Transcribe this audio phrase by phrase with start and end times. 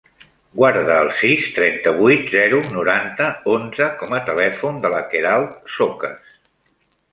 [0.59, 6.37] Guarda el sis, trenta-vuit, zero, noranta, onze com a telèfon de la Queralt Socas.